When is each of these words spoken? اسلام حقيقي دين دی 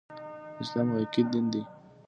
اسلام 0.63 0.87
حقيقي 0.93 1.21
دين 1.31 1.45
دی 1.53 1.61